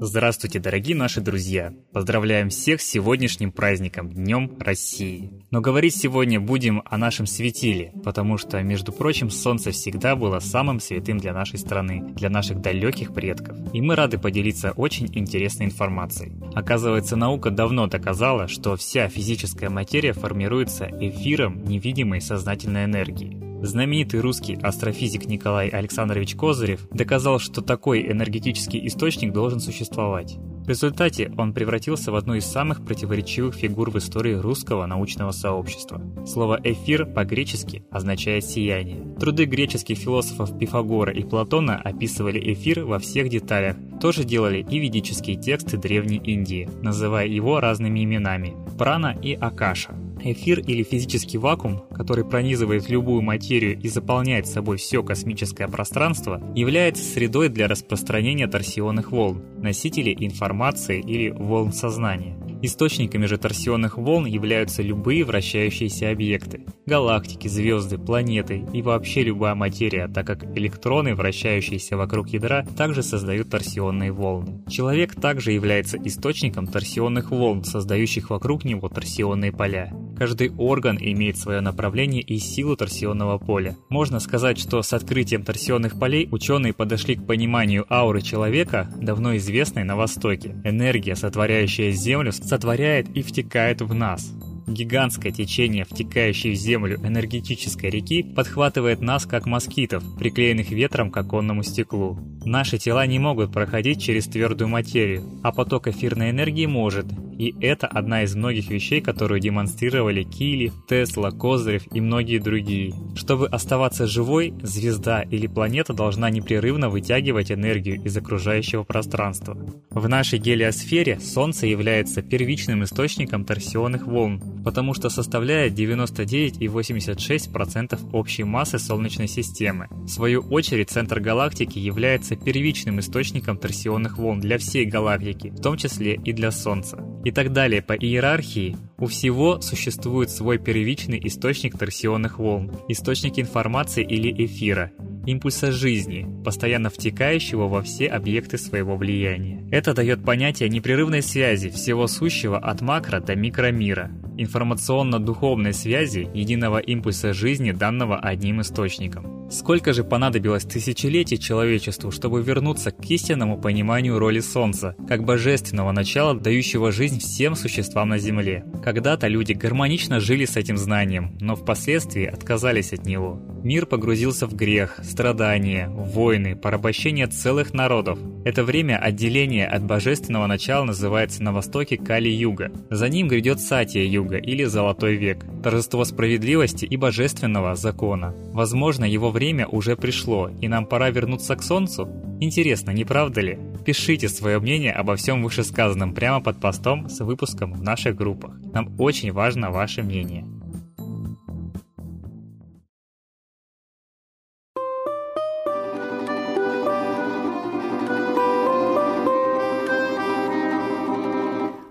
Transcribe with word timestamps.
Здравствуйте, 0.00 0.58
дорогие 0.58 0.96
наши 0.96 1.20
друзья! 1.20 1.72
Поздравляем 1.92 2.48
всех 2.48 2.80
с 2.80 2.86
сегодняшним 2.86 3.52
праздником, 3.52 4.10
Днем 4.10 4.56
России! 4.58 5.30
Но 5.52 5.60
говорить 5.60 5.96
сегодня 5.96 6.40
будем 6.40 6.82
о 6.84 6.98
нашем 6.98 7.26
светиле, 7.26 7.92
потому 8.02 8.36
что, 8.36 8.60
между 8.62 8.90
прочим, 8.90 9.30
Солнце 9.30 9.70
всегда 9.70 10.16
было 10.16 10.40
самым 10.40 10.80
святым 10.80 11.18
для 11.18 11.32
нашей 11.32 11.60
страны, 11.60 12.12
для 12.14 12.28
наших 12.28 12.60
далеких 12.60 13.14
предков. 13.14 13.56
И 13.72 13.80
мы 13.80 13.94
рады 13.94 14.18
поделиться 14.18 14.72
очень 14.72 15.08
интересной 15.16 15.66
информацией. 15.66 16.32
Оказывается, 16.54 17.14
наука 17.14 17.50
давно 17.50 17.86
доказала, 17.86 18.48
что 18.48 18.76
вся 18.76 19.08
физическая 19.08 19.70
материя 19.70 20.12
формируется 20.12 20.86
эфиром 20.86 21.64
невидимой 21.64 22.20
сознательной 22.20 22.86
энергии. 22.86 23.43
Знаменитый 23.64 24.20
русский 24.20 24.58
астрофизик 24.62 25.24
Николай 25.24 25.68
Александрович 25.68 26.34
Козырев 26.36 26.86
доказал, 26.90 27.38
что 27.38 27.62
такой 27.62 28.02
энергетический 28.12 28.86
источник 28.86 29.32
должен 29.32 29.58
существовать. 29.58 30.36
В 30.36 30.68
результате 30.68 31.32
он 31.38 31.54
превратился 31.54 32.12
в 32.12 32.14
одну 32.14 32.34
из 32.34 32.44
самых 32.44 32.84
противоречивых 32.84 33.54
фигур 33.54 33.90
в 33.90 33.96
истории 33.96 34.34
русского 34.34 34.84
научного 34.84 35.30
сообщества. 35.30 36.02
Слово 36.26 36.60
«эфир» 36.62 37.06
по-гречески 37.06 37.84
означает 37.90 38.44
«сияние». 38.44 39.16
Труды 39.18 39.46
греческих 39.46 39.96
философов 39.96 40.58
Пифагора 40.58 41.14
и 41.14 41.22
Платона 41.22 41.76
описывали 41.76 42.52
эфир 42.52 42.84
во 42.84 42.98
всех 42.98 43.30
деталях. 43.30 43.76
Тоже 43.98 44.24
делали 44.24 44.66
и 44.68 44.78
ведические 44.78 45.36
тексты 45.36 45.78
Древней 45.78 46.18
Индии, 46.18 46.68
называя 46.82 47.26
его 47.26 47.60
разными 47.60 48.04
именами– 48.04 48.54
прана 48.78 49.16
и 49.22 49.32
акаша. 49.32 49.94
Эфир 50.26 50.60
или 50.60 50.82
физический 50.82 51.36
вакуум, 51.36 51.84
который 51.94 52.24
пронизывает 52.24 52.88
любую 52.88 53.20
материю 53.20 53.78
и 53.78 53.88
заполняет 53.88 54.46
собой 54.46 54.78
все 54.78 55.02
космическое 55.02 55.68
пространство, 55.68 56.42
является 56.54 57.04
средой 57.04 57.50
для 57.50 57.68
распространения 57.68 58.46
торсионных 58.46 59.12
волн, 59.12 59.42
носителей 59.58 60.16
информации 60.18 61.00
или 61.00 61.28
волн 61.28 61.74
сознания. 61.74 62.38
Источниками 62.62 63.26
же 63.26 63.36
торсионных 63.36 63.98
волн 63.98 64.24
являются 64.24 64.82
любые 64.82 65.24
вращающиеся 65.24 66.10
объекты– 66.10 66.62
галактики, 66.86 67.46
звезды, 67.46 67.98
планеты 67.98 68.64
и 68.72 68.80
вообще 68.80 69.22
любая 69.22 69.54
материя, 69.54 70.08
так 70.08 70.26
как 70.26 70.44
электроны, 70.56 71.14
вращающиеся 71.14 71.98
вокруг 71.98 72.28
ядра, 72.28 72.64
также 72.74 73.02
создают 73.02 73.50
торсионные 73.50 74.12
волны. 74.12 74.62
Человек 74.66 75.14
также 75.14 75.52
является 75.52 75.98
источником 75.98 76.66
торсионных 76.66 77.30
волн, 77.30 77.64
создающих 77.64 78.30
вокруг 78.30 78.64
него 78.64 78.88
торсионные 78.88 79.52
поля. 79.52 79.92
Каждый 80.16 80.50
орган 80.56 80.96
имеет 81.00 81.36
свое 81.36 81.60
направление 81.60 82.22
и 82.22 82.38
силу 82.38 82.76
торсионного 82.76 83.38
поля. 83.38 83.76
Можно 83.88 84.20
сказать, 84.20 84.58
что 84.58 84.82
с 84.82 84.92
открытием 84.92 85.42
торсионных 85.42 85.98
полей 85.98 86.28
ученые 86.30 86.72
подошли 86.72 87.16
к 87.16 87.26
пониманию 87.26 87.84
ауры 87.92 88.22
человека, 88.22 88.88
давно 89.00 89.36
известной 89.36 89.84
на 89.84 89.96
Востоке. 89.96 90.54
Энергия, 90.64 91.16
сотворяющая 91.16 91.90
Землю, 91.90 92.32
сотворяет 92.32 93.08
и 93.16 93.22
втекает 93.22 93.80
в 93.80 93.92
нас. 93.94 94.32
Гигантское 94.66 95.30
течение, 95.30 95.84
втекающей 95.84 96.52
в 96.52 96.54
землю 96.54 96.96
энергетической 96.96 97.90
реки, 97.90 98.22
подхватывает 98.22 99.02
нас, 99.02 99.26
как 99.26 99.44
москитов, 99.44 100.02
приклеенных 100.18 100.70
ветром 100.70 101.10
к 101.10 101.16
оконному 101.18 101.62
стеклу. 101.62 102.18
Наши 102.46 102.78
тела 102.78 103.06
не 103.06 103.18
могут 103.18 103.52
проходить 103.52 104.02
через 104.02 104.26
твердую 104.26 104.68
материю, 104.68 105.40
а 105.42 105.52
поток 105.52 105.88
эфирной 105.88 106.30
энергии 106.30 106.66
может, 106.66 107.06
и 107.34 107.54
это 107.60 107.86
одна 107.86 108.22
из 108.22 108.34
многих 108.34 108.70
вещей, 108.70 109.00
которую 109.00 109.40
демонстрировали 109.40 110.22
Кили, 110.22 110.72
Тесла, 110.88 111.30
Козырев 111.30 111.82
и 111.92 112.00
многие 112.00 112.38
другие. 112.38 112.94
Чтобы 113.16 113.48
оставаться 113.48 114.06
живой, 114.06 114.54
звезда 114.62 115.22
или 115.22 115.46
планета 115.46 115.92
должна 115.92 116.30
непрерывно 116.30 116.88
вытягивать 116.88 117.50
энергию 117.50 118.02
из 118.02 118.16
окружающего 118.16 118.84
пространства. 118.84 119.58
В 119.90 120.08
нашей 120.08 120.38
гелиосфере 120.38 121.18
Солнце 121.20 121.66
является 121.66 122.22
первичным 122.22 122.84
источником 122.84 123.44
торсионных 123.44 124.06
волн, 124.06 124.40
потому 124.64 124.94
что 124.94 125.10
составляет 125.10 125.78
99,86% 125.78 128.12
общей 128.12 128.44
массы 128.44 128.78
Солнечной 128.78 129.28
системы. 129.28 129.88
В 129.90 130.08
свою 130.08 130.40
очередь, 130.42 130.90
центр 130.90 131.20
галактики 131.20 131.78
является 131.78 132.36
первичным 132.36 133.00
источником 133.00 133.58
торсионных 133.58 134.18
волн 134.18 134.40
для 134.40 134.58
всей 134.58 134.84
галактики, 134.84 135.48
в 135.48 135.60
том 135.60 135.76
числе 135.76 136.14
и 136.14 136.32
для 136.32 136.50
Солнца 136.50 137.13
и 137.24 137.30
так 137.30 137.52
далее 137.52 137.82
по 137.82 137.94
иерархии, 137.94 138.76
у 138.98 139.06
всего 139.06 139.60
существует 139.60 140.30
свой 140.30 140.58
первичный 140.58 141.20
источник 141.24 141.78
торсионных 141.78 142.38
волн, 142.38 142.70
источник 142.88 143.38
информации 143.38 144.04
или 144.04 144.44
эфира, 144.44 144.92
импульса 145.26 145.72
жизни, 145.72 146.26
постоянно 146.44 146.90
втекающего 146.90 147.66
во 147.66 147.82
все 147.82 148.06
объекты 148.06 148.58
своего 148.58 148.96
влияния. 148.96 149.66
Это 149.70 149.94
дает 149.94 150.24
понятие 150.24 150.68
непрерывной 150.68 151.22
связи 151.22 151.70
всего 151.70 152.06
сущего 152.06 152.58
от 152.58 152.80
макро 152.80 153.20
до 153.20 153.34
микромира, 153.34 154.10
информационно-духовной 154.36 155.72
связи 155.72 156.28
единого 156.34 156.78
импульса 156.78 157.32
жизни, 157.32 157.72
данного 157.72 158.18
одним 158.18 158.60
источником. 158.60 159.50
Сколько 159.50 159.92
же 159.92 160.04
понадобилось 160.04 160.64
тысячелетий 160.64 161.36
человечеству, 161.36 162.10
чтобы 162.10 162.42
вернуться 162.42 162.90
к 162.90 163.04
истинному 163.10 163.60
пониманию 163.60 164.18
роли 164.18 164.40
Солнца, 164.40 164.96
как 165.06 165.24
божественного 165.24 165.92
начала, 165.92 166.34
дающего 166.34 166.90
жизнь 166.90 167.20
всем 167.20 167.54
существам 167.54 168.08
на 168.08 168.18
Земле? 168.18 168.64
Когда-то 168.82 169.28
люди 169.28 169.52
гармонично 169.52 170.18
жили 170.18 170.44
с 170.44 170.56
этим 170.56 170.76
знанием, 170.76 171.36
но 171.40 171.56
впоследствии 171.56 172.24
отказались 172.24 172.92
от 172.92 173.06
него. 173.06 173.40
Мир 173.62 173.86
погрузился 173.86 174.46
в 174.46 174.54
грех, 174.54 174.98
страдания, 175.02 175.88
войны, 175.88 176.56
порабощение 176.56 177.26
целых 177.26 177.72
народов. 177.72 178.18
Это 178.44 178.62
время 178.62 178.98
отделения 178.98 179.66
от 179.66 179.84
божественного 179.84 180.46
начала 180.46 180.84
называется 180.84 181.42
на 181.42 181.52
Востоке 181.52 181.96
Кали-Юга. 181.96 182.72
За 182.90 183.08
ним 183.08 183.28
грядет 183.28 183.60
Сатия-Юга 183.60 184.23
или 184.32 184.64
Золотой 184.64 185.16
век, 185.16 185.44
торжество 185.62 186.04
справедливости 186.04 186.84
и 186.84 186.96
божественного 186.96 187.74
закона. 187.74 188.34
Возможно, 188.52 189.04
его 189.04 189.30
время 189.30 189.66
уже 189.66 189.96
пришло, 189.96 190.50
и 190.60 190.68
нам 190.68 190.86
пора 190.86 191.10
вернуться 191.10 191.56
к 191.56 191.62
Солнцу? 191.62 192.08
Интересно, 192.40 192.90
не 192.90 193.04
правда 193.04 193.40
ли? 193.40 193.58
Пишите 193.84 194.28
свое 194.28 194.58
мнение 194.58 194.92
обо 194.92 195.16
всем 195.16 195.42
вышесказанном 195.42 196.14
прямо 196.14 196.40
под 196.40 196.60
постом 196.60 197.08
с 197.08 197.20
выпуском 197.20 197.72
в 197.74 197.82
наших 197.82 198.16
группах. 198.16 198.54
Нам 198.72 198.94
очень 198.98 199.32
важно 199.32 199.70
ваше 199.70 200.02
мнение. 200.02 200.44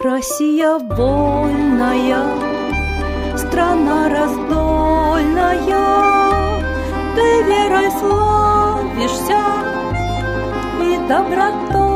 Россия 0.00 0.78
вольная, 0.78 2.22
страна 3.36 4.08
раздольная, 4.08 5.58
Ты 7.16 7.42
верой 7.42 7.90
славишься 7.98 9.40
и 10.80 10.98
добротой. 11.08 11.88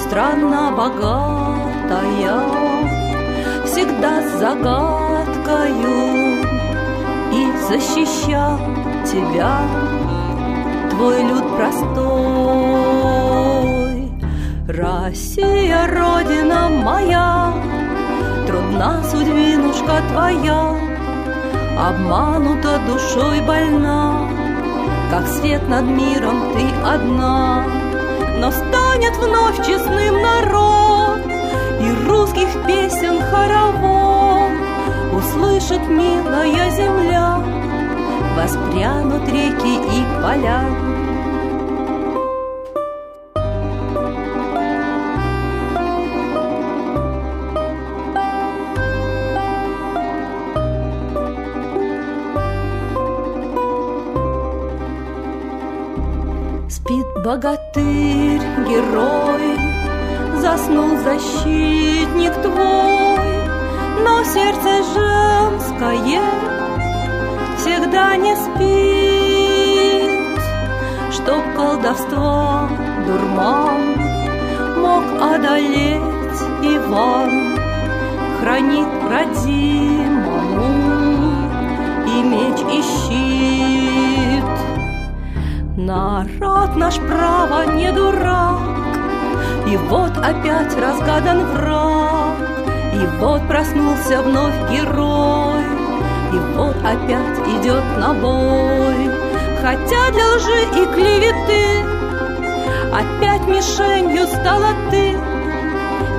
Страна 0.00 0.72
богатая, 0.72 2.40
всегда 3.66 4.22
загадкою, 4.40 5.94
И 7.32 7.52
защищал 7.68 8.58
тебя 9.04 9.60
твой 10.90 11.22
люд 11.22 11.44
простой. 11.56 13.59
Россия, 14.72 15.88
Родина 15.88 16.68
моя, 16.68 17.52
Трудна 18.46 19.02
судьбинушка 19.02 20.00
твоя, 20.12 20.76
Обманута 21.76 22.78
душой 22.86 23.40
больна, 23.40 24.28
Как 25.10 25.26
свет 25.26 25.68
над 25.68 25.86
миром 25.86 26.52
ты 26.54 26.62
одна. 26.86 27.64
Но 28.38 28.50
станет 28.52 29.16
вновь 29.16 29.66
честным 29.66 30.22
народ, 30.22 31.18
И 31.80 32.08
русских 32.08 32.48
песен 32.66 33.20
хоровод 33.22 34.52
Услышит 35.12 35.84
милая 35.88 36.70
земля, 36.70 37.42
Воспрянут 38.36 39.28
реки 39.28 39.74
и 39.74 40.22
поля. 40.22 40.89
Богатырь, 57.30 58.42
герой, 58.68 59.46
Заснул 60.40 60.96
защитник 60.98 62.34
твой, 62.42 63.28
Но 64.04 64.24
сердце 64.24 64.82
женское 64.94 66.22
Всегда 67.56 68.16
не 68.16 68.34
спит, 68.34 70.10
Чтоб 71.12 71.42
колдовство 71.54 72.68
дурман 73.06 73.82
Мог 74.78 75.04
одолеть 75.22 76.42
Иван 76.62 77.30
Хранит 78.40 78.88
родимому 79.08 80.70
и 82.08 82.22
меч 82.24 82.58
и 82.72 82.82
щит 82.82 84.79
Народ 85.86 86.76
наш 86.76 86.96
право 86.96 87.72
не 87.72 87.90
дурак. 87.90 88.60
И 89.66 89.78
вот 89.78 90.14
опять 90.18 90.76
разгадан 90.78 91.46
враг. 91.46 92.36
И 92.92 93.06
вот 93.18 93.48
проснулся 93.48 94.20
вновь 94.20 94.70
герой. 94.70 95.64
И 96.34 96.38
вот 96.54 96.76
опять 96.84 97.38
идет 97.48 97.82
на 97.98 98.12
бой 98.12 99.10
Хотя 99.60 100.12
для 100.12 100.26
лжи 100.36 100.62
и 100.80 100.86
клеветы 100.94 101.84
Опять 102.92 103.48
мишенью 103.48 104.26
стала 104.26 104.74
ты. 104.90 105.16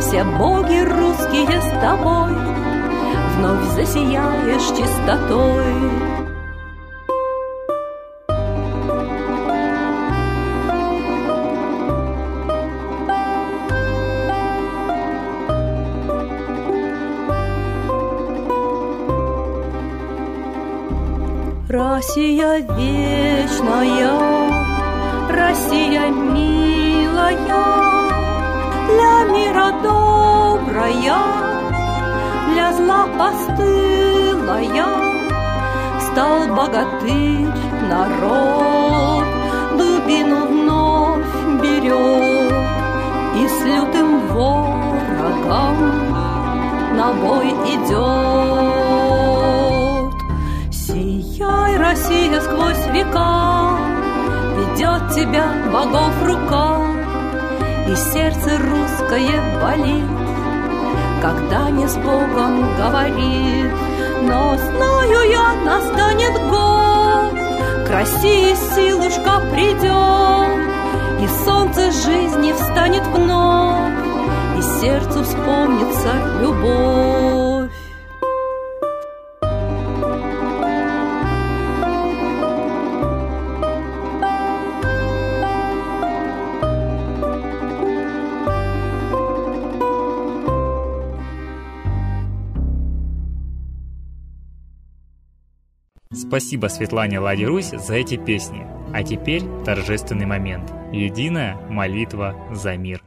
Все 0.00 0.24
боги 0.24 0.80
русские 0.80 1.60
с 1.60 1.70
тобой 1.80 2.34
Вновь 3.36 3.74
засияешь 3.76 4.66
чистотой 4.76 6.19
Россия 21.70 22.66
вечная, 22.76 24.10
Россия 25.28 26.08
милая, 26.08 27.36
Для 28.88 29.24
мира 29.32 29.70
добрая, 29.80 31.20
Для 32.52 32.72
зла 32.72 33.06
постылая, 33.16 34.88
Стал 36.00 36.48
богатырь 36.56 37.54
народ, 37.88 39.26
Дубину 39.78 40.46
вновь 40.48 41.62
берет 41.62 42.52
И 43.36 43.46
с 43.46 43.64
лютым 43.64 44.26
ворогом 44.26 45.76
на 46.96 47.12
бой 47.12 47.48
идет. 47.74 49.29
Россия 52.00 52.40
сквозь 52.40 52.86
века 52.94 53.76
Ведет 54.56 55.14
тебя 55.14 55.52
богов 55.70 56.14
рука 56.24 56.78
И 57.86 57.94
сердце 57.94 58.58
русское 58.58 59.60
болит 59.60 60.08
Когда 61.20 61.68
не 61.68 61.86
с 61.86 61.96
Богом 61.96 62.74
говорит. 62.76 63.72
Но 64.22 64.56
знаю 64.56 65.30
я, 65.30 65.54
настанет 65.62 66.40
год 66.48 67.86
К 67.86 67.90
России 67.90 68.54
силушка 68.74 69.42
придет 69.50 70.70
И 71.20 71.44
солнце 71.44 71.90
жизни 71.90 72.52
встанет 72.52 73.06
вновь 73.08 73.92
И 74.56 74.62
сердцу 74.80 75.22
вспомнится 75.22 76.14
любовь 76.40 77.49
Спасибо 96.30 96.68
Светлане 96.68 97.18
Ладе 97.18 97.44
Русь 97.44 97.70
за 97.70 97.94
эти 97.94 98.16
песни. 98.16 98.64
А 98.94 99.02
теперь 99.02 99.42
торжественный 99.64 100.26
момент. 100.26 100.72
Единая 100.92 101.56
молитва 101.68 102.36
за 102.52 102.76
мир. 102.76 103.02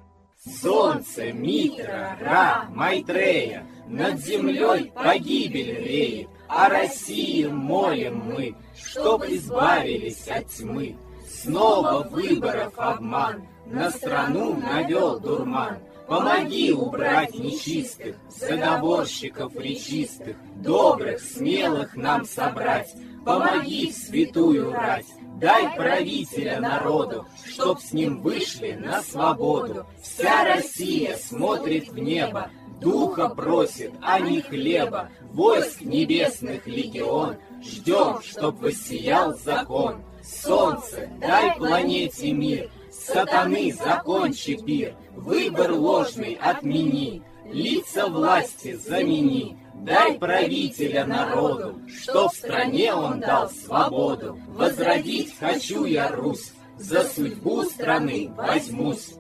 Солнце, 0.61 1.31
Митра, 1.31 2.17
Ра, 2.19 2.65
Майтрея, 2.75 3.65
Над 3.87 4.19
землей 4.19 4.91
погибель 4.93 5.85
реет, 5.85 6.27
О 6.49 6.67
России 6.67 7.45
молим 7.45 8.23
мы, 8.25 8.55
Чтоб 8.75 9.23
избавились 9.23 10.27
от 10.27 10.49
тьмы. 10.49 10.97
Снова 11.25 12.05
выборов 12.05 12.73
обман, 12.75 13.43
На 13.67 13.89
страну 13.89 14.59
навел 14.59 15.21
дурман, 15.21 15.77
Помоги 16.07 16.73
убрать 16.73 17.33
нечистых, 17.33 18.17
заговорщиков 18.29 19.55
речистых, 19.55 20.35
добрых, 20.57 21.21
смелых 21.21 21.95
нам 21.95 22.25
собрать. 22.25 22.93
Помоги 23.25 23.91
в 23.91 23.95
святую 23.95 24.71
рать, 24.71 25.05
дай 25.39 25.75
правителя 25.75 26.59
народу, 26.59 27.25
чтоб 27.45 27.79
с 27.79 27.93
ним 27.93 28.21
вышли 28.21 28.73
на 28.73 29.01
свободу. 29.01 29.85
Вся 30.01 30.43
Россия 30.43 31.15
смотрит 31.15 31.89
в 31.89 31.97
небо, 31.97 32.49
духа 32.81 33.29
просит, 33.29 33.93
а 34.01 34.19
не 34.19 34.41
хлеба. 34.41 35.09
Войск 35.31 35.81
небесных 35.81 36.67
легион, 36.67 37.37
ждем, 37.61 38.21
чтоб 38.21 38.59
воссиял 38.59 39.37
закон. 39.37 40.03
Солнце, 40.21 41.09
дай 41.19 41.55
планете 41.57 42.31
мир, 42.31 42.69
Сатаны, 42.91 43.73
закончи 43.73 44.55
пир, 44.55 44.95
выбор 45.15 45.73
ложный 45.73 46.35
отмени, 46.35 47.23
лица 47.51 48.07
власти 48.07 48.75
замени, 48.75 49.57
дай 49.73 50.17
правителя 50.17 51.05
народу, 51.05 51.79
что 51.87 52.29
в 52.29 52.35
стране 52.35 52.93
он 52.93 53.19
дал 53.19 53.49
свободу. 53.49 54.37
Возродить 54.47 55.37
хочу 55.37 55.85
я 55.85 56.09
Русь, 56.11 56.53
за 56.77 57.03
судьбу 57.03 57.63
страны 57.63 58.31
возьмусь. 58.35 59.15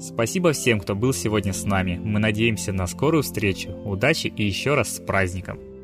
Спасибо 0.00 0.52
всем, 0.52 0.80
кто 0.80 0.96
был 0.96 1.12
сегодня 1.12 1.52
с 1.52 1.64
нами. 1.64 2.00
Мы 2.02 2.18
надеемся 2.18 2.72
на 2.72 2.86
скорую 2.86 3.22
встречу. 3.22 3.70
Удачи 3.84 4.26
и 4.26 4.44
еще 4.44 4.74
раз 4.74 4.96
с 4.96 5.00
праздником! 5.00 5.77